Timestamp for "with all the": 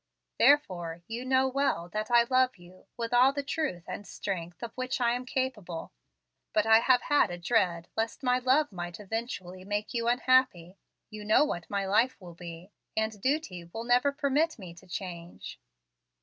2.97-3.43